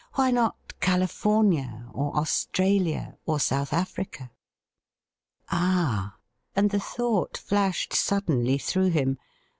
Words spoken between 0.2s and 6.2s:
not California, or Australia, or South Africa? Ah!